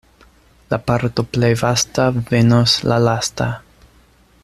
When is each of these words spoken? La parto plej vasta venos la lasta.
La 0.73 0.77
parto 0.87 1.25
plej 1.35 1.51
vasta 1.63 2.07
venos 2.31 2.75
la 2.93 3.01
lasta. 3.09 3.51